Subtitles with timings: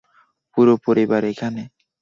[0.53, 1.61] পুরো পরিবার এখানে!